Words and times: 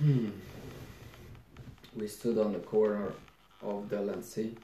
Hmm. 0.00 0.30
We 1.94 2.08
stood 2.08 2.38
on 2.38 2.54
the 2.54 2.58
corner 2.60 3.12
of 3.60 3.90
Delancey, 3.90 4.56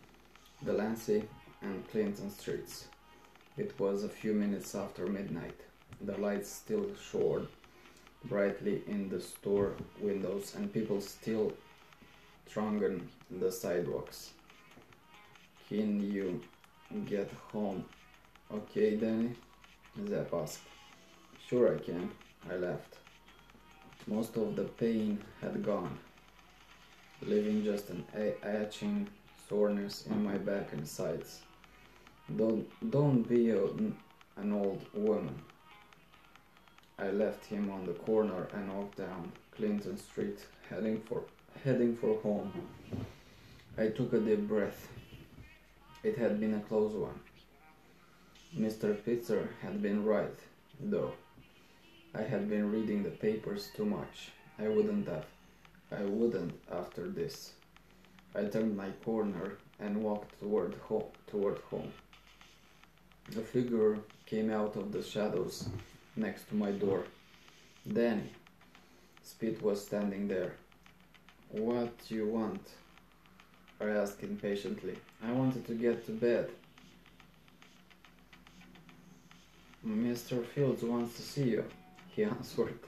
Delancey 0.64 1.24
and 1.60 1.86
Clinton 1.90 2.30
streets. 2.30 2.86
It 3.58 3.78
was 3.78 4.02
a 4.02 4.08
few 4.08 4.32
minutes 4.32 4.74
after 4.74 5.06
midnight. 5.06 5.60
The 6.00 6.16
lights 6.16 6.50
still 6.50 6.86
shone 7.10 7.48
brightly 8.24 8.82
in 8.86 9.10
the 9.10 9.20
store 9.20 9.74
windows 10.00 10.54
and 10.54 10.72
people 10.72 11.02
still 11.02 11.52
thronged 12.46 13.06
the 13.30 13.52
sidewalks. 13.52 14.30
Can 15.68 16.00
you 16.00 16.40
get 17.04 17.30
home 17.52 17.84
okay, 18.50 18.96
Danny? 18.96 19.32
Zep 20.08 20.32
asked. 20.32 20.60
Sure 21.46 21.74
I 21.74 21.78
can, 21.78 22.10
I 22.50 22.56
laughed. 22.56 22.96
Most 24.06 24.36
of 24.36 24.54
the 24.54 24.64
pain 24.64 25.18
had 25.40 25.64
gone, 25.64 25.98
leaving 27.22 27.64
just 27.64 27.90
an 27.90 28.04
itching 28.44 29.08
soreness 29.48 30.06
in 30.06 30.24
my 30.24 30.38
back 30.38 30.72
and 30.72 30.86
sides. 30.86 31.40
Don't, 32.36 32.68
don't 32.90 33.22
be 33.28 33.50
a, 33.50 33.64
an 33.64 34.52
old 34.52 34.84
woman. 34.94 35.34
I 36.98 37.10
left 37.10 37.44
him 37.46 37.70
on 37.70 37.84
the 37.84 37.94
corner 37.94 38.48
and 38.52 38.72
walked 38.72 38.98
down 38.98 39.32
Clinton 39.56 39.96
Street, 39.98 40.38
heading 40.70 41.00
for 41.00 41.24
heading 41.64 41.96
for 41.96 42.18
home. 42.20 42.52
I 43.76 43.88
took 43.88 44.12
a 44.12 44.20
deep 44.20 44.46
breath. 44.46 44.88
It 46.02 46.16
had 46.16 46.38
been 46.38 46.54
a 46.54 46.60
close 46.60 46.92
one. 46.92 47.20
Mr. 48.56 48.96
Pitzer 48.96 49.48
had 49.60 49.82
been 49.82 50.04
right, 50.04 50.38
though. 50.80 51.12
I 52.16 52.22
had 52.22 52.48
been 52.48 52.72
reading 52.72 53.02
the 53.02 53.10
papers 53.10 53.68
too 53.76 53.84
much. 53.84 54.30
I 54.58 54.68
wouldn't 54.68 55.06
have. 55.08 55.26
I 55.92 56.02
wouldn't 56.02 56.54
after 56.72 57.08
this. 57.08 57.52
I 58.34 58.44
turned 58.44 58.76
my 58.76 58.90
corner 59.04 59.58
and 59.78 60.02
walked 60.02 60.40
toward 60.40 60.74
home. 60.88 61.10
Toward 61.26 61.58
home. 61.70 61.92
A 63.36 63.40
figure 63.40 63.98
came 64.24 64.50
out 64.50 64.76
of 64.76 64.92
the 64.92 65.02
shadows 65.02 65.68
next 66.16 66.48
to 66.48 66.54
my 66.54 66.70
door. 66.70 67.04
Danny. 67.92 68.30
Spit 69.22 69.60
was 69.60 69.84
standing 69.84 70.26
there. 70.28 70.54
What 71.50 71.92
do 72.08 72.14
you 72.14 72.28
want? 72.28 72.62
I 73.80 73.88
asked 73.88 74.22
impatiently. 74.22 74.96
I 75.22 75.32
wanted 75.32 75.66
to 75.66 75.74
get 75.74 76.06
to 76.06 76.12
bed. 76.12 76.50
Mr. 79.86 80.44
Fields 80.44 80.82
wants 80.82 81.16
to 81.16 81.22
see 81.22 81.50
you, 81.50 81.64
he 82.16 82.24
answered. 82.24 82.78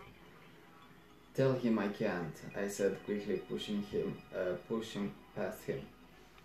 Tell 1.34 1.52
him 1.52 1.78
I 1.78 1.88
can't, 1.88 2.34
I 2.56 2.66
said 2.66 2.96
quickly, 3.04 3.36
pushing 3.48 3.82
him, 3.82 4.16
uh, 4.34 4.54
pushing 4.66 5.12
past 5.36 5.62
him. 5.64 5.82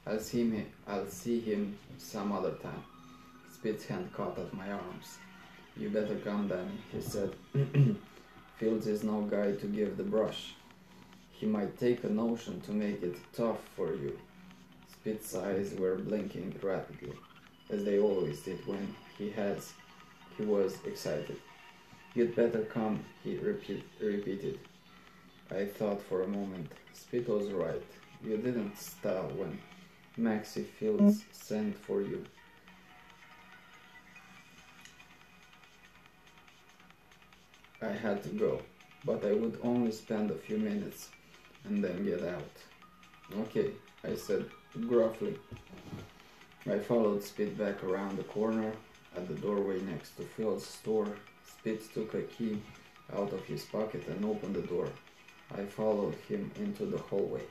I'll 0.06 0.20
see 0.20 0.50
him. 0.50 0.68
I'll 0.86 1.08
see 1.08 1.40
him 1.40 1.80
some 1.98 2.34
other 2.34 2.52
time. 2.52 2.84
Spit's 3.52 3.86
hand 3.86 4.12
caught 4.14 4.38
at 4.38 4.54
my 4.54 4.70
arms. 4.70 5.18
You 5.78 5.90
better 5.90 6.16
come, 6.18 6.50
Danny, 6.50 6.78
he 6.92 7.02
said. 7.02 7.34
Fields 8.58 8.86
is 8.86 9.04
no 9.04 9.22
guy 9.22 9.54
to 9.54 9.66
give 9.66 9.98
the 9.98 10.04
brush. 10.04 10.54
He 11.32 11.46
might 11.46 11.80
take 11.80 12.04
a 12.04 12.10
notion 12.10 12.62
to 12.62 12.72
make 12.72 13.02
it 13.02 13.16
tough 13.34 13.62
for 13.76 13.94
you. 13.94 14.20
Spit's 14.92 15.34
eyes 15.34 15.74
were 15.80 15.96
blinking 15.96 16.60
rapidly, 16.62 17.14
as 17.70 17.84
they 17.84 18.00
always 18.00 18.42
did 18.42 18.66
when 18.68 18.94
he 19.18 19.32
has 19.32 19.74
he 20.38 20.44
was 20.44 20.78
excited. 20.86 21.38
You'd 22.16 22.36
better 22.36 22.62
come, 22.66 23.04
he 23.24 23.38
repeat, 23.38 23.84
repeated. 24.00 24.60
I 25.50 25.66
thought 25.66 26.02
for 26.02 26.22
a 26.22 26.28
moment. 26.28 26.72
Spit 26.94 27.28
was 27.28 27.50
right. 27.52 27.82
You 28.24 28.38
didn't 28.38 28.78
style 28.78 29.32
when 29.36 29.60
Maxie 30.16 30.64
Fields 30.64 31.26
sent 31.32 31.76
for 31.76 32.02
you. 32.02 32.24
I 37.82 37.92
had 37.92 38.24
to 38.24 38.30
go, 38.30 38.62
but 39.04 39.26
I 39.26 39.34
would 39.34 39.60
only 39.64 39.92
spend 39.92 40.30
a 40.30 40.36
few 40.36 40.58
minutes 40.58 41.10
and 41.66 41.84
then 41.84 42.06
get 42.06 42.24
out. 42.24 42.54
Okay, 43.40 43.72
I 44.04 44.16
said 44.16 44.46
gruffly. 44.88 45.38
I 46.66 46.78
followed 46.80 47.24
Spit 47.24 47.58
back 47.58 47.84
around 47.84 48.18
the 48.18 48.24
corner 48.24 48.72
at 49.18 49.28
the 49.28 49.34
doorway 49.34 49.82
next 49.82 50.16
to 50.18 50.24
Phil's 50.24 50.66
store. 50.66 51.08
Spitz 51.64 51.88
took 51.88 52.14
a 52.14 52.24
key 52.24 52.62
out 53.16 53.32
of 53.32 53.46
his 53.46 53.64
pocket 53.64 54.06
and 54.10 54.26
opened 54.26 54.54
the 54.54 54.64
door. 54.64 54.90
I 55.58 55.64
followed 55.64 56.14
him 56.28 56.52
into 56.58 56.86
the 56.86 56.98
hallway. 56.98 57.44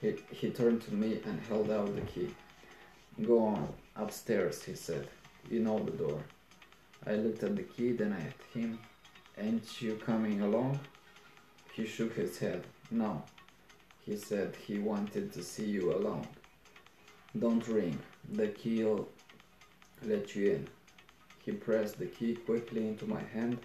He, 0.00 0.16
he 0.32 0.50
turned 0.50 0.82
to 0.82 0.94
me 0.94 1.20
and 1.24 1.40
held 1.42 1.70
out 1.70 1.94
the 1.94 2.00
key. 2.00 2.34
Go 3.24 3.38
on, 3.38 3.68
upstairs, 3.94 4.64
he 4.64 4.74
said. 4.74 5.06
You 5.48 5.60
know 5.60 5.78
the 5.78 5.92
door. 5.92 6.24
I 7.06 7.14
looked 7.14 7.44
at 7.44 7.54
the 7.54 7.62
key, 7.62 7.92
then 7.92 8.14
at 8.14 8.58
him. 8.58 8.80
Ain't 9.38 9.80
you 9.80 9.94
coming 9.94 10.40
along? 10.40 10.80
He 11.72 11.86
shook 11.86 12.14
his 12.16 12.36
head. 12.36 12.64
No. 12.90 13.22
He 14.00 14.16
said 14.16 14.56
he 14.56 14.80
wanted 14.80 15.32
to 15.34 15.42
see 15.44 15.66
you 15.66 15.92
alone. 15.92 16.26
Don't 17.38 17.66
ring. 17.68 17.96
The 18.32 18.48
key'll 18.48 19.08
let 20.02 20.34
you 20.34 20.50
in. 20.50 20.68
He 21.44 21.52
pressed 21.52 21.98
the 21.98 22.06
key 22.06 22.36
quickly 22.36 22.86
into 22.86 23.06
my 23.06 23.22
hand 23.22 23.58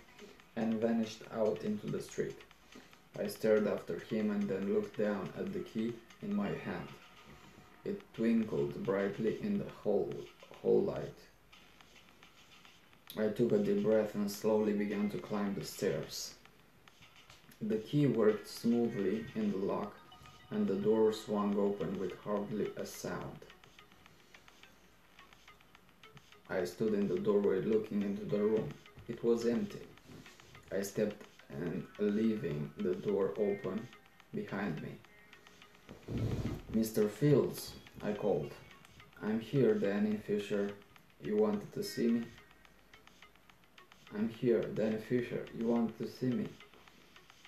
and 0.56 0.81
vanished 0.81 1.23
out 1.31 1.63
into 1.63 1.88
the 1.88 2.01
street. 2.01 2.38
I 3.17 3.28
stared 3.28 3.67
after 3.67 4.00
him 4.00 4.31
and 4.31 4.44
then 4.44 4.73
looked 4.73 4.97
down 4.97 5.29
at 5.38 5.53
the 5.53 5.59
key 5.59 5.94
in 6.22 6.35
my 6.35 6.50
hand. 6.50 6.89
It 7.85 8.01
twinkled 8.13 8.84
brightly 8.84 9.41
in 9.41 9.57
the 9.57 9.69
hall, 9.84 10.13
light. 10.63 11.19
I 13.18 13.29
took 13.29 13.53
a 13.53 13.57
deep 13.57 13.84
breath 13.84 14.13
and 14.13 14.29
slowly 14.29 14.73
began 14.73 15.09
to 15.12 15.18
climb 15.18 15.56
the 15.56 15.63
stairs. 15.63 16.35
The 17.62 17.78
key 17.78 18.06
worked 18.07 18.47
smoothly 18.47 19.25
in 19.35 19.51
the 19.51 19.57
lock 19.57 19.94
and 20.51 20.68
the 20.68 20.75
door 20.75 21.13
swung 21.13 21.57
open 21.57 21.97
with 22.00 22.19
hardly 22.23 22.72
a 22.75 22.85
sound. 22.85 23.39
I 26.50 26.66
stood 26.66 26.94
in 26.94 27.08
the 27.08 27.20
doorway 27.20 27.62
looking 27.62 28.02
into 28.02 28.26
the 28.26 28.40
room. 28.40 28.70
It 29.08 29.24
was 29.24 29.46
empty. 29.46 29.82
I 30.72 30.82
stepped 30.82 31.24
and 31.50 31.86
leaving 32.00 32.72
the 32.78 32.96
door 32.96 33.34
open 33.38 33.88
behind 34.34 34.82
me. 34.82 34.94
Mr. 36.74 37.10
Fields, 37.10 37.74
I 38.02 38.14
called. 38.14 38.52
I'm 39.22 39.40
here, 39.40 39.76
Danny 39.76 40.18
Fisher. 40.18 40.72
You 41.22 41.38
wanted 41.38 41.72
to 41.74 41.84
see 41.84 42.08
me? 42.08 42.24
I'm 44.16 44.30
here, 44.30 44.64
Danny 44.64 44.98
Fisher. 44.98 45.46
You 45.58 45.68
wanted 45.68 45.98
to 46.00 46.08
see 46.08 46.28
me? 46.28 46.48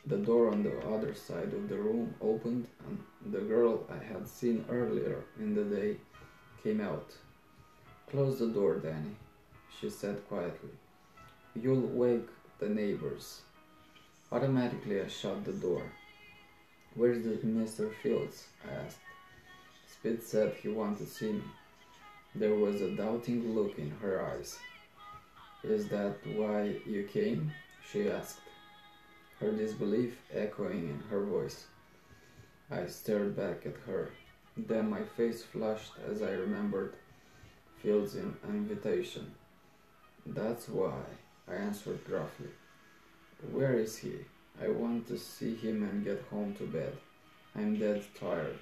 The 0.06 0.18
door 0.18 0.50
on 0.52 0.64
the 0.64 0.78
other 0.88 1.14
side 1.14 1.54
of 1.54 1.70
the 1.70 1.78
room 1.78 2.14
opened 2.22 2.68
and 2.88 3.34
the 3.34 3.42
girl 3.42 3.86
I 3.90 4.04
had 4.04 4.28
seen 4.28 4.66
earlier 4.70 5.24
in 5.40 5.54
the 5.54 5.64
day 5.64 5.98
came 6.64 6.82
out. 6.82 7.14
Close 8.12 8.40
the 8.40 8.48
door, 8.48 8.76
Danny, 8.76 9.16
she 9.80 9.90
said 9.90 10.28
quietly. 10.28 10.72
You'll 11.56 11.88
wake 11.88 12.28
the 12.60 12.68
neighbors. 12.68 13.40
Automatically, 14.34 15.00
I 15.00 15.08
shut 15.08 15.46
the 15.46 15.54
door. 15.54 15.84
Where's 16.96 17.24
the 17.24 17.38
Mr. 17.48 17.90
Fields? 18.04 18.48
I 18.68 18.74
asked. 18.74 19.00
Spit 19.88 20.26
said 20.26 20.56
he 20.62 20.68
wanted 20.68 20.98
to 20.98 21.06
see 21.06 21.32
me. 21.32 21.44
There 22.36 22.56
was 22.56 22.82
a 22.82 22.92
doubting 22.98 23.56
look 23.56 23.80
in 23.80 23.92
her 24.02 24.22
eyes. 24.22 24.60
Is 25.64 25.88
that 25.88 26.18
why 26.36 26.76
you 26.86 27.08
came? 27.14 27.54
she 27.90 28.10
asked, 28.10 28.42
her 29.40 29.54
disbelief 29.54 30.18
echoing 30.34 30.90
in 30.90 31.00
her 31.10 31.24
voice. 31.24 31.68
I 32.70 32.88
stared 32.88 33.38
back 33.38 33.66
at 33.66 33.78
her. 33.88 34.12
Then 34.58 34.90
my 34.90 35.04
face 35.16 35.44
flushed 35.44 35.94
as 36.10 36.22
I 36.22 36.32
remembered 36.32 36.96
Fields' 37.82 38.16
in 38.16 38.36
invitation. 38.48 39.34
That's 40.26 40.70
why, 40.70 41.02
I 41.48 41.56
answered 41.56 42.06
gruffly. 42.06 42.50
Where 43.52 43.80
is 43.80 43.98
he? 43.98 44.18
I 44.62 44.68
want 44.68 45.08
to 45.08 45.18
see 45.18 45.56
him 45.56 45.82
and 45.84 46.04
get 46.04 46.24
home 46.30 46.54
to 46.56 46.68
bed. 46.68 46.96
I'm 47.56 47.80
dead 47.80 48.04
tired. 48.20 48.60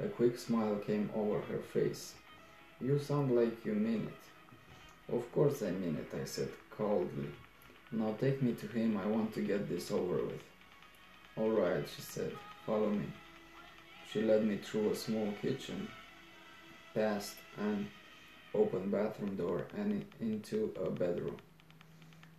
A 0.00 0.08
quick 0.08 0.38
smile 0.38 0.76
came 0.76 1.10
over 1.14 1.40
her 1.40 1.60
face. 1.72 2.14
You 2.80 2.98
sound 2.98 3.36
like 3.36 3.64
you 3.64 3.74
mean 3.74 4.08
it. 4.08 5.14
Of 5.14 5.30
course 5.32 5.62
I 5.62 5.70
mean 5.70 5.96
it, 5.96 6.18
I 6.20 6.24
said 6.24 6.48
coldly. 6.70 7.28
Now 7.92 8.16
take 8.18 8.42
me 8.42 8.54
to 8.54 8.66
him, 8.66 8.96
I 8.96 9.06
want 9.06 9.32
to 9.34 9.40
get 9.42 9.68
this 9.68 9.92
over 9.92 10.16
with. 10.16 10.42
All 11.36 11.50
right, 11.50 11.84
she 11.94 12.02
said, 12.02 12.32
follow 12.66 12.90
me. 12.90 13.06
She 14.10 14.22
led 14.22 14.44
me 14.44 14.56
through 14.56 14.90
a 14.90 14.96
small 14.96 15.32
kitchen, 15.40 15.88
past 16.94 17.36
an 17.58 17.88
open 18.54 18.90
bathroom 18.90 19.34
door 19.36 19.66
and 19.76 20.04
into 20.20 20.74
a 20.84 20.90
bedroom. 20.90 21.36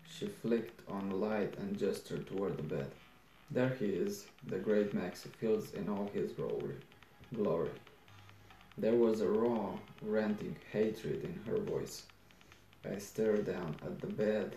She 0.08 0.28
flicked 0.28 0.88
on 0.88 1.12
a 1.12 1.16
light 1.16 1.58
and 1.58 1.78
gestured 1.78 2.28
toward 2.28 2.58
the 2.58 2.64
bed. 2.64 2.92
There 3.50 3.76
he 3.80 3.88
is, 3.88 4.28
the 4.48 4.60
great 4.60 4.94
Maxie 4.94 5.30
Fields 5.40 5.74
in 5.74 5.90
all 5.90 6.10
his 6.14 6.32
glory. 6.32 6.76
glory. 7.34 7.72
There 8.78 8.96
was 8.96 9.22
a 9.22 9.30
raw, 9.30 9.74
ranting 10.02 10.56
hatred 10.72 11.24
in 11.24 11.40
her 11.46 11.60
voice. 11.60 12.04
I 12.86 12.98
stared 12.98 13.46
down 13.46 13.76
at 13.84 14.00
the 14.00 14.08
bed. 14.08 14.56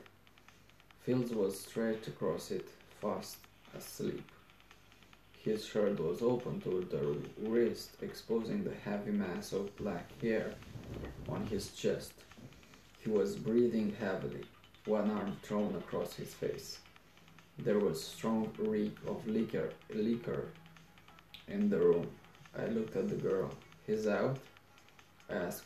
Fields 1.04 1.32
was 1.32 1.60
stretched 1.60 2.08
across 2.08 2.50
it, 2.50 2.68
fast 3.00 3.38
asleep. 3.74 4.30
His 5.42 5.64
shirt 5.64 6.00
was 6.00 6.22
open 6.22 6.60
to 6.62 6.86
the 6.90 7.48
wrist, 7.48 7.90
exposing 8.02 8.64
the 8.64 8.74
heavy 8.74 9.12
mass 9.12 9.52
of 9.52 9.74
black 9.76 10.10
hair 10.20 10.54
on 11.28 11.46
his 11.46 11.72
chest. 11.72 12.12
He 12.98 13.10
was 13.10 13.36
breathing 13.36 13.94
heavily, 13.98 14.44
one 14.84 15.10
arm 15.10 15.36
thrown 15.42 15.74
across 15.76 16.14
his 16.14 16.34
face. 16.34 16.78
There 17.58 17.78
was 17.78 18.02
strong 18.02 18.52
reek 18.58 18.96
of 19.06 19.26
liquor, 19.26 19.70
liquor 19.94 20.48
in 21.48 21.70
the 21.70 21.78
room. 21.78 22.08
I 22.58 22.66
looked 22.66 22.96
at 22.96 23.08
the 23.08 23.16
girl. 23.16 23.50
He's 23.86 24.06
out? 24.06 24.38
I 25.30 25.34
asked 25.34 25.64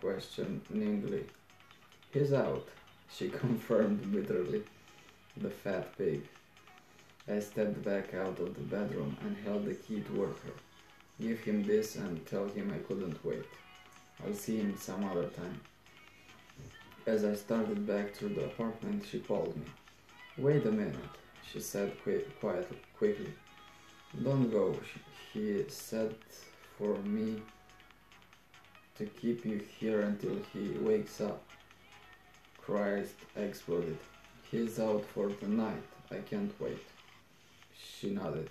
questioningly. 0.00 1.24
He's 2.12 2.32
out, 2.32 2.68
she 3.10 3.28
confirmed 3.44 4.12
bitterly. 4.12 4.62
The 5.36 5.50
fat 5.50 5.96
pig. 5.96 6.28
I 7.28 7.38
stepped 7.38 7.82
back 7.84 8.14
out 8.14 8.38
of 8.40 8.54
the 8.54 8.60
bedroom 8.62 9.16
and 9.22 9.36
held 9.44 9.64
the 9.64 9.74
key 9.74 10.00
toward 10.00 10.34
her. 10.44 10.52
Give 11.20 11.38
him 11.40 11.62
this 11.62 11.96
and 11.96 12.26
tell 12.26 12.48
him 12.48 12.72
I 12.74 12.78
couldn't 12.78 13.24
wait. 13.24 13.46
I'll 14.24 14.34
see 14.34 14.58
him 14.58 14.76
some 14.76 15.04
other 15.04 15.26
time. 15.26 15.60
As 17.06 17.24
I 17.24 17.34
started 17.34 17.86
back 17.86 18.14
through 18.14 18.34
the 18.34 18.44
apartment, 18.44 19.04
she 19.10 19.18
called 19.18 19.56
me. 19.56 19.66
Wait 20.38 20.64
a 20.66 20.70
minute, 20.70 20.94
she 21.50 21.60
said 21.60 22.00
quick, 22.02 22.38
quietly, 22.40 22.78
quickly. 22.96 23.32
Don't 24.22 24.50
go, 24.50 24.76
he 25.32 25.64
said 25.68 26.14
for 26.78 26.96
me 26.98 27.42
to 28.96 29.06
keep 29.06 29.44
you 29.44 29.60
here 29.78 30.02
until 30.02 30.36
he 30.52 30.70
wakes 30.78 31.20
up. 31.20 31.42
Christ 32.58 33.14
exploded. 33.36 33.98
He's 34.50 34.78
out 34.78 35.04
for 35.04 35.30
the 35.40 35.48
night. 35.48 35.82
I 36.10 36.16
can't 36.16 36.52
wait. 36.60 36.84
She 37.74 38.10
nodded. 38.10 38.50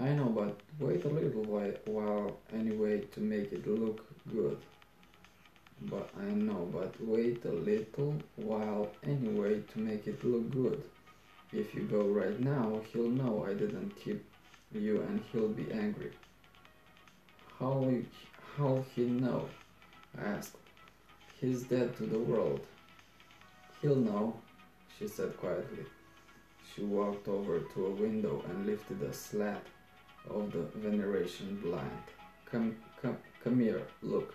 I 0.00 0.10
know, 0.10 0.26
but 0.26 0.60
wait 0.78 1.04
a 1.04 1.08
little 1.08 1.44
while 1.86 2.36
anyway 2.52 3.00
to 3.12 3.20
make 3.20 3.52
it 3.52 3.66
look 3.66 4.04
good. 4.30 4.58
But 5.82 6.10
I 6.18 6.30
know, 6.30 6.68
but 6.72 6.94
wait 7.00 7.44
a 7.44 7.52
little 7.52 8.16
while 8.36 8.90
anyway 9.04 9.60
to 9.72 9.78
make 9.78 10.06
it 10.06 10.24
look 10.24 10.50
good. 10.50 10.82
If 11.52 11.74
you 11.74 11.82
go 11.82 12.02
right 12.02 12.38
now, 12.40 12.80
he'll 12.92 13.08
know 13.08 13.46
I 13.48 13.54
didn't 13.54 13.96
keep 13.96 14.24
you 14.72 15.00
and 15.02 15.22
he'll 15.32 15.48
be 15.48 15.70
angry. 15.72 16.10
How 17.58 17.90
how 18.56 18.84
he 18.94 19.04
know? 19.04 19.48
I 20.18 20.24
asked. 20.24 20.56
He's 21.40 21.62
dead 21.62 21.96
to 21.98 22.04
the 22.04 22.18
world. 22.18 22.60
He'll 23.80 23.96
know, 23.96 24.34
she 24.98 25.06
said 25.06 25.36
quietly. 25.36 25.84
She 26.74 26.82
walked 26.82 27.28
over 27.28 27.60
to 27.60 27.86
a 27.86 27.90
window 27.90 28.44
and 28.48 28.66
lifted 28.66 29.00
a 29.02 29.12
slat 29.12 29.64
of 30.28 30.52
the 30.52 30.62
Venetian 30.74 31.60
blind. 31.60 32.02
Come, 32.50 32.76
come, 33.00 33.16
come 33.42 33.60
here, 33.60 33.82
look. 34.02 34.34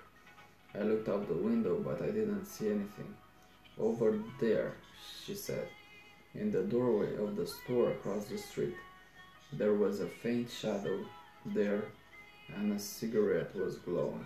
I 0.76 0.84
looked 0.84 1.10
out 1.10 1.28
the 1.28 1.34
window, 1.34 1.80
but 1.80 2.02
I 2.02 2.08
didn't 2.08 2.46
see 2.46 2.68
anything. 2.68 3.14
Over 3.80 4.20
there, 4.40 4.74
she 5.24 5.36
said, 5.36 5.68
in 6.34 6.52
the 6.52 6.64
doorway 6.64 7.16
of 7.16 7.36
the 7.36 7.46
store 7.46 7.92
across 7.92 8.26
the 8.26 8.38
street. 8.38 8.76
There 9.52 9.74
was 9.74 10.00
a 10.00 10.08
faint 10.08 10.50
shadow 10.50 11.06
there, 11.46 11.84
and 12.56 12.74
a 12.74 12.80
cigarette 12.80 13.56
was 13.56 13.78
glowing. 13.78 14.26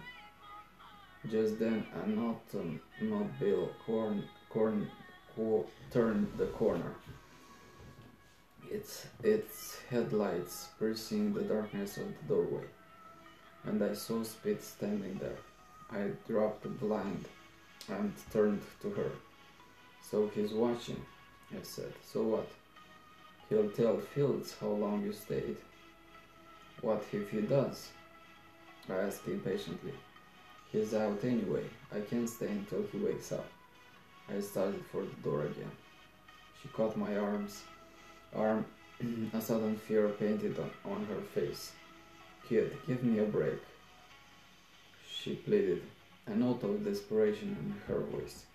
Just 1.30 1.60
then, 1.60 1.86
an 2.04 2.18
automobile 2.18 3.72
corn, 3.86 4.24
corn, 4.50 4.90
corn, 5.36 5.66
turned 5.92 6.32
the 6.38 6.48
corner 6.48 6.96
its, 8.72 9.08
its 9.24 9.80
headlights 9.90 10.70
piercing 10.80 11.34
the 11.34 11.42
darkness 11.42 11.98
of 11.98 12.08
the 12.08 12.34
doorway, 12.34 12.66
and 13.64 13.84
I 13.84 13.94
saw 13.94 14.24
Spitz 14.24 14.68
standing 14.68 15.18
there. 15.20 15.38
I 15.92 16.12
dropped 16.28 16.64
the 16.64 16.70
blind 16.70 17.26
and 17.90 18.14
turned 18.32 18.62
to 18.82 18.90
her. 18.92 19.12
So 20.02 20.30
he's 20.34 20.52
watching, 20.52 21.02
I 21.52 21.62
said. 21.64 21.94
So 22.04 22.24
what? 22.24 22.50
He'll 23.50 23.70
tell 23.70 23.98
Fields 23.98 24.56
how 24.60 24.68
long 24.68 25.04
you 25.04 25.14
stayed. 25.14 25.58
What 26.82 27.04
if 27.12 27.30
he 27.30 27.42
does? 27.42 27.90
I 28.90 28.96
asked 28.96 29.28
impatiently. 29.28 29.94
He's 30.72 30.94
out 30.94 31.24
anyway. 31.24 31.64
I 31.94 32.00
can't 32.02 32.30
stay 32.30 32.50
until 32.50 32.84
he 32.92 32.98
wakes 32.98 33.32
up. 33.32 33.48
I 34.30 34.42
started 34.42 34.84
for 34.92 35.04
the 35.04 35.22
door 35.24 35.46
again. 35.46 35.72
She 36.62 36.68
caught 36.70 36.98
my 36.98 37.16
arms 37.18 37.64
arm, 38.36 38.66
a 39.34 39.42
sudden 39.42 39.78
fear 39.78 40.10
painted 40.10 40.58
on, 40.60 40.72
on 40.92 41.06
her 41.06 41.22
face. 41.34 41.72
Kid, 42.48 42.78
give 42.88 43.04
me 43.04 43.20
a 43.20 43.24
break. 43.24 43.60
She 45.28 45.36
pleaded, 45.36 45.82
a 46.26 46.34
note 46.34 46.64
of 46.64 46.86
desperation 46.86 47.50
in 47.60 47.76
her 47.86 48.00
voice. 48.00 48.46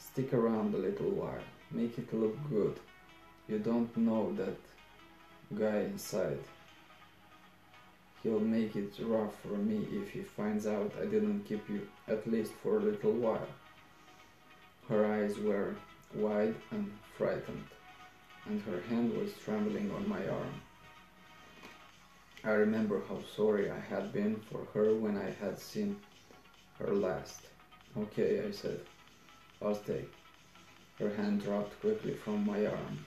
Stick 0.00 0.34
around 0.34 0.74
a 0.74 0.78
little 0.78 1.10
while, 1.10 1.46
make 1.70 1.96
it 1.96 2.12
look 2.12 2.36
good. 2.50 2.80
You 3.46 3.60
don't 3.60 3.96
know 3.96 4.32
that 4.32 4.58
guy 5.56 5.82
inside. 5.82 6.40
He'll 8.20 8.40
make 8.40 8.74
it 8.74 8.92
rough 8.98 9.40
for 9.42 9.56
me 9.56 9.86
if 9.92 10.10
he 10.10 10.22
finds 10.22 10.66
out 10.66 10.92
I 11.00 11.04
didn't 11.04 11.44
keep 11.44 11.68
you 11.68 11.86
at 12.08 12.28
least 12.28 12.50
for 12.64 12.78
a 12.78 12.86
little 12.90 13.12
while. 13.12 13.52
Her 14.88 15.06
eyes 15.06 15.38
were 15.38 15.76
wide 16.16 16.56
and 16.72 16.90
frightened 17.16 17.68
and 18.46 18.60
her 18.62 18.80
hand 18.88 19.16
was 19.16 19.34
trembling 19.44 19.92
on 19.92 20.08
my 20.08 20.26
arm. 20.26 20.54
I 22.44 22.50
remember 22.50 23.02
how 23.08 23.18
sorry 23.36 23.70
I 23.70 23.78
had 23.78 24.12
been 24.12 24.36
for 24.36 24.66
her 24.74 24.94
when 24.94 25.16
I 25.16 25.30
had 25.30 25.58
seen 25.58 25.96
her 26.78 26.92
last. 26.92 27.42
Okay, 27.96 28.44
I 28.44 28.50
said. 28.50 28.80
I'll 29.60 29.76
stay. 29.76 30.04
Her 30.98 31.14
hand 31.14 31.42
dropped 31.42 31.80
quickly 31.80 32.14
from 32.14 32.44
my 32.44 32.66
arm. 32.66 33.06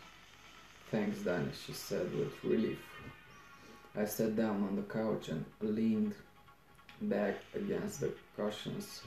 Thanks, 0.89 1.19
Danny, 1.19 1.51
she 1.65 1.73
said 1.73 2.15
with 2.15 2.43
relief. 2.43 2.79
I 3.97 4.05
sat 4.05 4.35
down 4.35 4.63
on 4.63 4.75
the 4.75 4.83
couch 4.83 5.29
and 5.29 5.43
leaned 5.61 6.15
back 7.01 7.35
against 7.53 7.99
the 7.99 8.13
cushions 8.37 9.01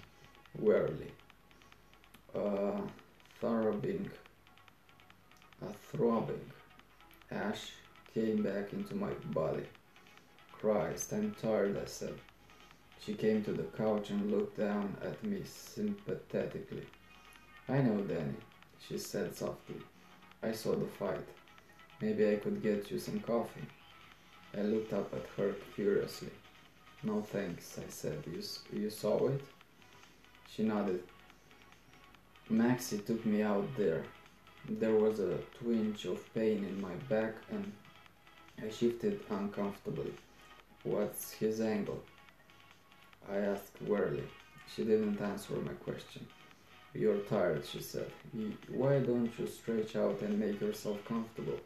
wearily. 0.59 1.13
Uh, 2.35 2.81
throbbing 3.41 4.11
a 5.63 5.73
throbbing 5.73 6.51
ash 7.31 7.73
came 8.15 8.43
back 8.43 8.73
into 8.73 8.95
my 8.95 9.11
body. 9.33 9.65
I'm 10.65 11.37
tired, 11.41 11.79
I 11.81 11.87
said. 11.87 12.15
She 13.01 13.15
came 13.15 13.45
to 13.45 13.53
the 13.53 13.63
couch 13.63 14.11
and 14.11 14.31
looked 14.31 14.59
down 14.59 14.97
at 15.03 15.23
me 15.23 15.43
sympathetically. 15.45 16.85
I 17.69 17.79
know, 17.79 18.01
Danny, 18.03 18.35
she 18.81 18.99
said 18.99 19.35
softly. 19.35 19.77
I 20.43 20.53
saw 20.53 20.75
the 20.75 20.87
fight. 20.87 21.27
Maybe 22.01 22.33
I 22.33 22.37
could 22.37 22.63
get 22.63 22.91
you 22.91 22.99
some 22.99 23.21
coffee. 23.21 23.67
I 24.57 24.63
looked 24.63 24.93
up 24.93 25.15
at 25.15 25.27
her 25.37 25.55
curiously. 25.77 26.31
No 27.03 27.23
thanks, 27.23 27.79
I 27.79 27.89
said. 27.89 28.25
You, 28.27 28.43
you 28.73 28.91
saw 28.91 29.29
it? 29.29 29.43
She 30.51 30.65
nodded. 30.65 31.03
Maxie 32.51 32.99
took 32.99 33.25
me 33.25 33.43
out 33.43 33.69
there. 33.77 34.05
There 34.69 34.97
was 34.97 35.21
a 35.21 35.39
twinge 35.61 36.05
of 36.07 36.35
pain 36.35 36.65
in 36.65 36.81
my 36.81 36.95
back 37.09 37.35
and 37.51 37.73
I 38.61 38.71
shifted 38.71 39.21
uncomfortably. 39.31 40.13
What's 40.85 41.33
his 41.33 41.61
angle? 41.61 42.03
I 43.31 43.39
asked 43.39 43.83
wearily. 43.83 44.25
She 44.75 44.85
didn't 44.85 45.21
answer 45.21 45.55
my 45.55 45.73
question. 45.73 46.27
You're 46.95 47.19
tired, 47.19 47.65
she 47.67 47.81
said. 47.81 48.11
Why 48.69 49.01
don't 49.01 49.31
you 49.39 49.47
stretch 49.47 49.97
out 49.97 50.21
and 50.23 50.39
make 50.39 50.61
yourself 50.61 51.05
comfortable? 51.05 51.59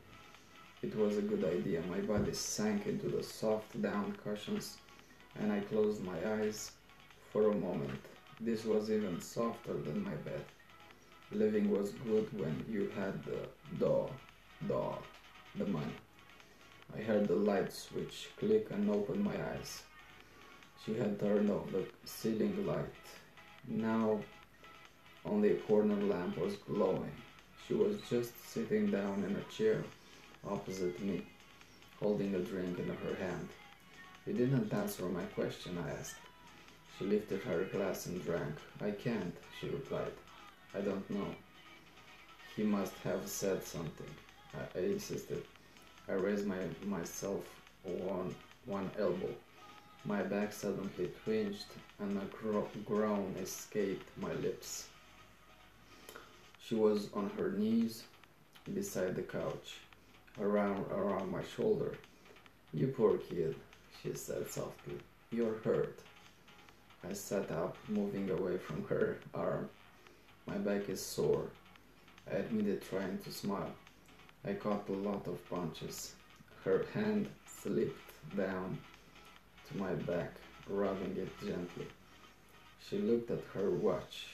It 0.82 0.96
was 0.96 1.18
a 1.18 1.22
good 1.22 1.44
idea. 1.44 1.82
My 1.82 2.00
body 2.00 2.32
sank 2.32 2.86
into 2.86 3.08
the 3.08 3.22
soft 3.22 3.80
down 3.80 4.16
cushions 4.24 4.78
and 5.38 5.52
I 5.52 5.60
closed 5.60 6.02
my 6.02 6.18
eyes 6.40 6.72
for 7.30 7.50
a 7.50 7.54
moment. 7.54 8.00
This 8.40 8.64
was 8.64 8.90
even 8.90 9.20
softer 9.20 9.74
than 9.74 10.02
my 10.02 10.14
bed. 10.26 10.44
Living 11.30 11.70
was 11.70 11.92
good 12.06 12.28
when 12.38 12.64
you 12.68 12.90
had 12.96 13.22
the 13.24 13.48
door, 13.78 14.10
door, 14.68 14.98
the 15.56 15.66
money. 15.66 15.94
I 16.96 17.02
heard 17.02 17.28
the 17.28 17.36
light 17.36 17.72
switch 17.72 18.28
click 18.38 18.68
and 18.70 18.90
opened 18.90 19.24
my 19.24 19.34
eyes. 19.52 19.82
She 20.84 20.94
had 20.94 21.18
turned 21.18 21.50
off 21.50 21.70
the 21.72 21.86
ceiling 22.04 22.66
light. 22.66 23.04
Now 23.66 24.20
only 25.24 25.52
a 25.52 25.56
corner 25.56 25.96
lamp 25.96 26.36
was 26.38 26.56
glowing. 26.56 27.12
She 27.66 27.74
was 27.74 27.96
just 28.10 28.32
sitting 28.52 28.90
down 28.90 29.24
in 29.24 29.36
a 29.36 29.52
chair 29.52 29.84
opposite 30.48 31.00
me. 31.02 31.22
holding 32.00 32.34
a 32.34 32.40
drink 32.40 32.78
in 32.80 32.88
her 32.88 33.14
hand. 33.14 33.48
You 34.26 34.32
didn't 34.32 34.72
answer 34.72 35.04
my 35.04 35.22
question, 35.36 35.78
I 35.78 35.90
asked. 35.90 36.16
She 36.98 37.04
lifted 37.04 37.42
her 37.42 37.64
glass 37.64 38.06
and 38.06 38.22
drank. 38.24 38.56
I 38.80 38.90
can't, 38.90 39.34
she 39.60 39.68
replied. 39.68 40.12
I 40.74 40.80
don't 40.80 41.08
know. 41.10 41.28
He 42.56 42.64
must 42.64 42.94
have 43.04 43.28
said 43.28 43.62
something. 43.62 44.10
I, 44.54 44.78
I 44.78 44.82
insisted. 44.82 45.44
I 46.08 46.12
raised 46.12 46.46
my, 46.46 46.58
myself 46.84 47.44
on 47.86 48.34
one 48.66 48.90
elbow. 48.98 49.34
My 50.04 50.22
back 50.22 50.52
suddenly 50.52 51.10
twinged 51.24 51.66
and 52.00 52.18
a 52.18 52.24
gro- 52.24 52.68
groan 52.84 53.34
escaped 53.40 54.08
my 54.20 54.32
lips. 54.34 54.88
She 56.64 56.74
was 56.74 57.08
on 57.14 57.30
her 57.36 57.52
knees 57.52 58.04
beside 58.74 59.14
the 59.14 59.22
couch, 59.22 59.78
around 60.40 60.86
around 60.90 61.30
my 61.30 61.42
shoulder. 61.56 61.92
You 62.72 62.88
poor 62.88 63.18
kid, 63.18 63.54
she 64.02 64.14
said 64.14 64.50
softly. 64.50 64.98
You're 65.30 65.58
hurt. 65.64 66.00
I 67.08 67.12
sat 67.12 67.50
up, 67.50 67.76
moving 67.88 68.30
away 68.30 68.58
from 68.58 68.84
her 68.86 69.18
arm. 69.34 69.68
My 70.46 70.56
back 70.56 70.88
is 70.88 71.04
sore. 71.04 71.46
I 72.30 72.36
admitted, 72.36 72.82
trying 72.82 73.18
to 73.18 73.30
smile. 73.32 73.72
I 74.44 74.54
caught 74.54 74.88
a 74.88 74.92
lot 74.92 75.26
of 75.28 75.48
punches. 75.48 76.14
Her 76.64 76.84
hand 76.94 77.28
slipped 77.46 78.36
down 78.36 78.78
to 79.68 79.76
my 79.76 79.92
back, 79.94 80.34
rubbing 80.68 81.16
it 81.16 81.30
gently. 81.40 81.86
She 82.80 82.98
looked 82.98 83.30
at 83.30 83.42
her 83.54 83.70
watch. 83.70 84.26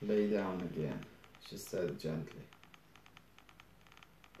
Lay 0.00 0.30
down 0.30 0.60
again, 0.62 1.04
she 1.48 1.56
said 1.56 1.98
gently. 2.00 2.42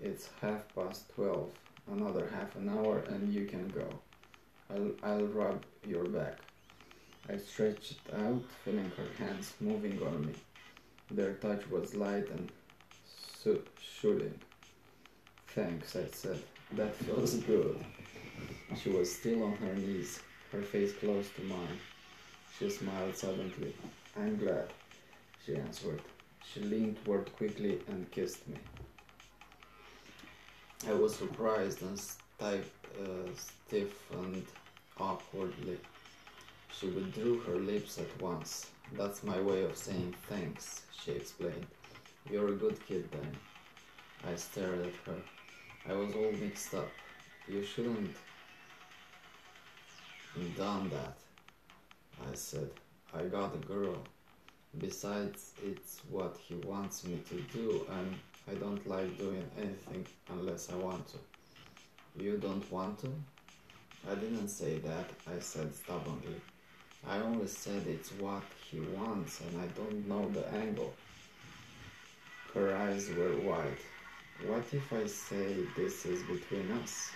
It's 0.00 0.30
half 0.40 0.74
past 0.74 1.14
twelve. 1.14 1.50
Another 1.90 2.30
half 2.34 2.56
an 2.56 2.70
hour 2.70 3.00
and 3.08 3.32
you 3.32 3.44
can 3.44 3.68
go. 3.68 3.88
I'll, 4.70 4.92
I'll 5.02 5.26
rub 5.26 5.64
your 5.86 6.04
back. 6.04 6.38
I 7.28 7.36
stretched 7.36 8.00
out, 8.16 8.42
feeling 8.64 8.90
her 8.96 9.24
hands 9.24 9.52
moving 9.60 10.02
on 10.02 10.26
me. 10.26 10.34
Their 11.10 11.34
touch 11.34 11.68
was 11.70 11.94
light 11.94 12.28
and 12.30 12.50
so- 13.44 13.62
soothing. 14.00 14.40
Thanks, 15.48 15.94
I 15.94 16.06
said. 16.06 16.42
That 16.72 16.96
feels 16.96 17.34
good. 17.34 17.84
She 18.82 18.90
was 18.90 19.14
still 19.14 19.42
on 19.44 19.56
her 19.56 19.74
knees, 19.74 20.20
her 20.50 20.62
face 20.62 20.92
close 20.94 21.28
to 21.36 21.42
mine. 21.42 21.78
She 22.58 22.70
smiled 22.70 23.16
suddenly. 23.16 23.74
I'm 24.16 24.36
glad, 24.38 24.68
she 25.44 25.56
answered. 25.56 26.00
She 26.44 26.60
leaned 26.60 27.04
toward 27.04 27.30
quickly 27.36 27.80
and 27.88 28.10
kissed 28.10 28.48
me. 28.48 28.56
I 30.88 30.92
was 30.92 31.14
surprised 31.14 31.82
and 31.82 31.98
sti- 31.98 32.70
uh, 33.02 33.28
stiffened 33.36 34.46
awkwardly. 34.98 35.78
She 36.72 36.86
withdrew 36.88 37.40
her 37.40 37.56
lips 37.56 37.98
at 37.98 38.22
once. 38.22 38.70
That's 38.92 39.22
my 39.22 39.40
way 39.40 39.64
of 39.64 39.76
saying 39.76 40.14
thanks, 40.28 40.82
she 40.92 41.12
explained. 41.12 41.66
You're 42.30 42.48
a 42.48 42.52
good 42.52 42.78
kid, 42.86 43.10
Danny. 43.10 43.38
I 44.26 44.36
stared 44.36 44.80
at 44.80 44.94
her. 45.06 45.20
I 45.88 45.92
was 45.92 46.14
all 46.14 46.32
mixed 46.32 46.74
up. 46.74 46.88
You 47.46 47.62
shouldn't 47.62 48.16
done 50.56 50.88
that, 50.90 51.16
I 52.30 52.34
said. 52.34 52.70
I 53.14 53.22
got 53.24 53.54
a 53.54 53.58
girl. 53.58 53.96
Besides, 54.78 55.52
it's 55.62 56.00
what 56.10 56.36
he 56.48 56.54
wants 56.54 57.04
me 57.04 57.20
to 57.28 57.40
do, 57.56 57.86
and 57.90 58.14
I 58.50 58.54
don't 58.54 58.84
like 58.88 59.16
doing 59.18 59.44
anything 59.56 60.06
unless 60.30 60.70
I 60.72 60.76
want 60.76 61.06
to. 61.08 62.22
You 62.22 62.36
don't 62.38 62.70
want 62.72 62.98
to? 63.00 63.12
I 64.10 64.14
didn't 64.14 64.48
say 64.48 64.78
that, 64.78 65.10
I 65.26 65.38
said 65.40 65.74
stubbornly. 65.74 66.40
I 67.06 67.18
only 67.18 67.46
said 67.46 67.86
it's 67.86 68.10
what 68.12 68.42
he 68.70 68.80
wants, 68.80 69.40
and 69.40 69.60
I 69.60 69.66
don't 69.78 70.08
know 70.08 70.28
the 70.30 70.48
angle. 70.54 70.94
Her 72.54 72.72
eyes 72.76 73.10
were 73.10 73.36
wide. 73.40 73.78
What 74.46 74.62
if 74.72 74.92
I 74.92 75.06
say 75.06 75.56
this 75.76 76.06
is 76.06 76.22
between 76.22 76.70
us? 76.70 77.10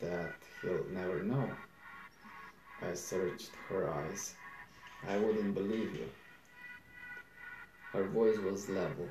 That 0.00 0.34
he'll 0.60 0.84
never 0.90 1.22
know. 1.22 1.48
I 2.82 2.92
searched 2.94 3.52
her 3.68 3.88
eyes. 3.88 4.34
I 5.08 5.16
wouldn't 5.16 5.54
believe 5.54 5.94
you. 5.94 6.08
Her 7.92 8.02
voice 8.02 8.38
was 8.38 8.68
level. 8.68 9.08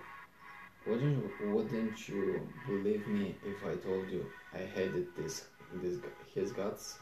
Wouldn't 0.85 1.31
wouldn't 1.41 2.09
you 2.09 2.45
believe 2.67 3.07
me 3.07 3.35
if 3.45 3.63
I 3.65 3.75
told 3.75 4.09
you 4.09 4.25
I 4.53 4.65
hated 4.75 5.15
this 5.15 5.45
this 5.75 5.99
his 6.35 6.51
guts? 6.51 6.99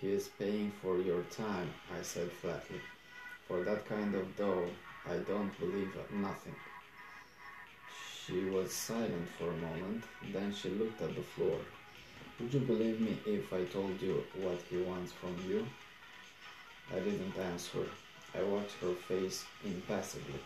He 0.00 0.12
is 0.12 0.28
paying 0.38 0.70
for 0.80 0.98
your 0.98 1.22
time, 1.22 1.74
I 1.92 2.02
said 2.02 2.30
flatly. 2.30 2.80
For 3.48 3.64
that 3.64 3.88
kind 3.88 4.14
of 4.14 4.36
dough, 4.36 4.70
I 5.10 5.16
don't 5.20 5.58
believe 5.58 5.96
nothing. 6.12 6.54
She 8.26 8.44
was 8.44 8.70
silent 8.70 9.26
for 9.38 9.48
a 9.48 9.56
moment, 9.56 10.04
then 10.34 10.52
she 10.52 10.68
looked 10.68 11.00
at 11.00 11.14
the 11.14 11.22
floor. 11.22 11.58
Would 12.38 12.52
you 12.52 12.60
believe 12.60 13.00
me 13.00 13.18
if 13.24 13.50
I 13.50 13.64
told 13.64 14.02
you 14.02 14.22
what 14.42 14.60
he 14.68 14.76
wants 14.76 15.12
from 15.12 15.34
you? 15.48 15.66
I 16.94 16.98
didn't 16.98 17.38
answer. 17.38 17.86
I 18.34 18.42
watched 18.42 18.74
her 18.82 18.92
face 18.92 19.46
impassively, 19.64 20.40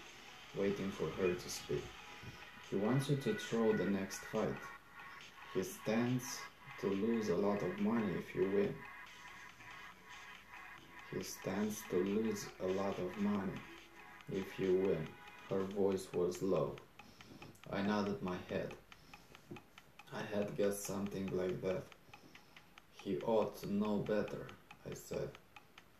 waiting 0.56 0.92
for 0.92 1.08
her 1.20 1.34
to 1.34 1.50
speak. 1.50 1.84
He 2.70 2.76
wants 2.76 3.10
you 3.10 3.16
to 3.16 3.34
throw 3.34 3.72
the 3.72 3.86
next 3.86 4.20
fight. 4.30 4.62
He 5.54 5.64
stands 5.64 6.38
to 6.82 6.86
lose 6.86 7.30
a 7.30 7.36
lot 7.36 7.60
of 7.62 7.80
money 7.80 8.12
if 8.16 8.32
you 8.32 8.42
win. 8.42 8.74
He 11.12 11.22
stands 11.24 11.82
to 11.90 11.96
lose 11.96 12.46
a 12.60 12.66
lot 12.68 12.96
of 13.00 13.18
money 13.18 13.58
if 14.30 14.58
you 14.58 14.74
win. 14.74 15.08
Her 15.50 15.64
voice 15.64 16.06
was 16.12 16.42
low. 16.42 16.76
I 17.72 17.82
nodded 17.82 18.22
my 18.22 18.36
head. 18.48 18.74
I 20.14 20.22
had 20.34 20.56
guessed 20.56 20.84
something 20.84 21.30
like 21.32 21.62
that. 21.62 21.84
He 23.02 23.18
ought 23.20 23.56
to 23.62 23.72
know 23.72 23.96
better, 23.96 24.46
I 24.90 24.94
said. 24.94 25.30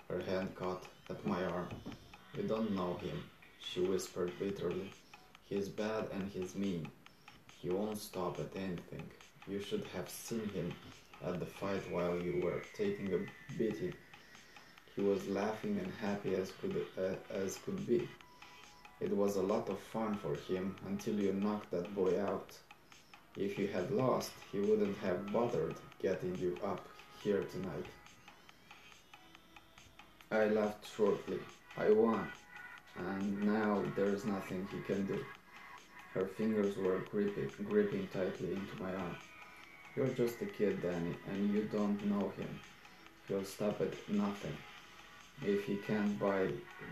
Her 0.09 0.21
hand 0.21 0.55
caught 0.55 0.85
at 1.09 1.27
my 1.27 1.43
arm. 1.45 1.69
You 2.37 2.45
don't 2.45 2.75
know 2.77 2.95
him, 2.95 3.25
she 3.59 3.81
whispered 3.81 4.33
bitterly. 4.39 4.91
He's 5.45 5.69
bad 5.69 6.07
and 6.13 6.31
he's 6.31 6.55
mean. 6.55 6.89
He 7.59 7.71
won't 7.71 7.99
stop 7.99 8.39
at 8.39 8.57
anything. 8.57 9.03
You 9.49 9.61
should 9.61 9.85
have 9.95 10.09
seen 10.09 10.49
him 10.51 10.73
at 11.25 11.41
the 11.41 11.47
fight 11.47 11.91
while 11.91 12.19
you 12.21 12.41
were 12.43 12.63
taking 12.75 13.13
a 13.15 13.19
beating. 13.57 13.95
He 14.95 15.03
was 15.03 15.27
laughing 15.29 15.79
and 15.83 15.93
happy 16.01 16.35
as 16.35 16.53
could 16.61 16.77
uh, 16.99 17.15
as 17.33 17.59
could 17.65 17.87
be. 17.87 18.09
It 19.01 19.11
was 19.17 19.37
a 19.37 19.43
lot 19.43 19.69
of 19.69 19.79
fun 19.79 20.17
for 20.17 20.35
him 20.35 20.77
until 20.87 21.19
you 21.19 21.33
knocked 21.33 21.71
that 21.71 21.95
boy 21.95 22.21
out. 22.21 22.57
If 23.37 23.59
you 23.59 23.67
had 23.69 23.91
lost, 23.91 24.33
he 24.53 24.61
wouldn't 24.61 24.99
have 24.99 25.33
bothered 25.33 25.77
getting 26.01 26.37
you 26.37 26.59
up 26.63 26.87
here 27.23 27.45
tonight. 27.45 27.87
I 30.31 30.47
laughed 30.47 30.87
shortly. 30.97 31.41
I 31.77 31.91
won, 31.91 32.31
and 32.99 33.43
now 33.43 33.83
there's 33.97 34.27
nothing 34.27 34.69
he 34.71 34.81
can 34.83 35.07
do. 35.07 35.25
Her 36.13 36.27
fingers 36.27 36.77
were 36.77 36.99
gripping, 37.11 37.51
gripping 37.65 38.07
tightly 38.09 38.53
into 38.53 38.83
my 38.83 38.95
arm. 38.95 39.17
You're 39.97 40.09
just 40.09 40.43
a 40.43 40.47
kid, 40.47 40.83
Danny, 40.83 41.17
and 41.31 41.53
you 41.53 41.63
don't 41.73 42.05
know 42.05 42.33
him. 42.37 42.61
He'll 43.29 43.45
stop 43.45 43.81
at 43.81 43.95
nothing. 44.11 44.57
If 45.45 45.65
he 45.65 45.77
can't 45.77 46.19
buy 46.19 46.49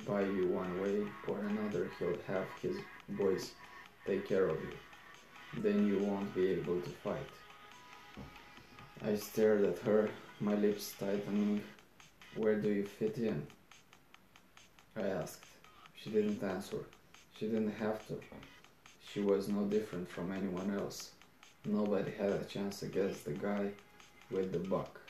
buy 0.07 0.23
you 0.23 0.49
one 0.49 0.81
way 0.81 1.07
or 1.29 1.39
another, 1.41 1.91
he'll 1.99 2.19
have 2.27 2.47
his 2.61 2.77
boys 3.09 3.53
take 4.07 4.27
care 4.27 4.49
of 4.49 4.59
you. 4.61 5.63
Then 5.63 5.87
you 5.87 5.99
won't 5.99 6.35
be 6.35 6.49
able 6.49 6.81
to 6.81 6.91
fight. 6.91 7.31
I 9.05 9.15
stared 9.17 9.65
at 9.65 9.79
her, 9.81 10.11
my 10.41 10.55
lips 10.55 10.95
tightening. 10.99 11.63
Where 12.37 12.57
do 12.61 12.69
you 12.69 12.85
fit 12.85 13.19
in? 13.19 13.47
I 14.97 15.03
asked. 15.03 15.47
She 15.97 16.11
didn't 16.11 16.43
answer. 16.43 16.85
She 17.37 17.47
didn't 17.47 17.73
have 17.73 18.07
to. 18.09 18.19
She 19.13 19.21
was 19.21 19.49
no 19.49 19.65
different 19.65 20.09
from 20.09 20.33
anyone 20.33 20.77
else. 20.79 21.11
Nobody 21.65 22.11
had 22.13 22.33
a 22.33 22.45
chance 22.45 22.83
against 22.83 23.25
the 23.25 23.33
guy 23.33 23.71
with 24.31 24.53
the 24.53 24.59
buck. 24.59 25.01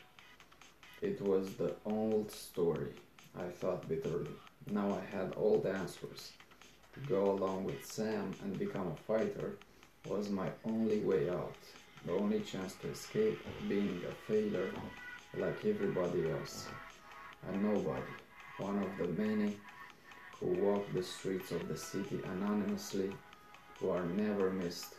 It 1.03 1.21
was 1.21 1.55
the 1.55 1.75
old 1.85 2.31
story, 2.31 2.93
I 3.39 3.49
thought 3.49 3.89
bitterly. 3.89 4.31
Now 4.71 4.99
I 5.01 5.17
had 5.17 5.33
all 5.33 5.59
the 5.59 5.71
answers. 5.71 6.33
To 6.95 7.01
go 7.01 7.31
along 7.31 7.65
with 7.65 7.85
Sam 7.85 8.33
and 8.43 8.59
become 8.59 8.89
a 8.89 8.97
fighter 8.97 9.57
was 10.07 10.29
my 10.29 10.49
only 10.65 11.01
way 11.01 11.31
out, 11.31 11.55
the 12.05 12.13
only 12.13 12.41
chance 12.41 12.75
to 12.77 12.89
escape 12.89 13.39
being 13.69 14.03
a 14.09 14.13
failure 14.31 14.71
like 15.37 15.65
everybody 15.65 16.31
else. 16.31 16.67
A 17.49 17.57
nobody, 17.57 18.13
one 18.59 18.83
of 18.83 18.99
the 18.99 19.23
many 19.23 19.57
who 20.39 20.47
walk 20.47 20.93
the 20.93 21.03
streets 21.03 21.53
of 21.53 21.69
the 21.69 21.77
city 21.77 22.21
anonymously, 22.25 23.13
who 23.79 23.91
are 23.91 24.05
never 24.05 24.51
missed. 24.51 24.95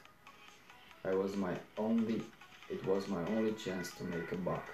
I 1.04 1.14
was 1.14 1.36
my 1.36 1.56
only 1.78 2.22
it 2.70 2.86
was 2.86 3.10
my 3.10 3.22
only 3.36 3.52
chance 3.54 3.92
to 3.96 4.04
make 4.06 4.32
a 4.32 4.38
buck. 4.38 4.66